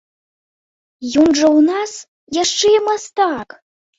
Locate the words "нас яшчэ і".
1.71-2.83